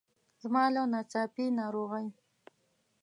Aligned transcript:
زما 0.41 0.63
له 0.75 0.81
ناڅاپي 0.93 1.45
ناروغۍ. 1.59 2.07